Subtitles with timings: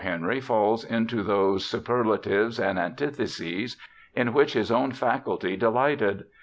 [0.03, 3.77] Henry falls into those superlatives and antitheses
[4.15, 6.23] in which his own faculty delighted.